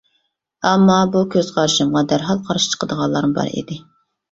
[0.69, 3.81] ئەمما، بۇ كۆز قارىشىمغا دەرھال قارشى چىقىدىغانلارمۇ بار ئىدى.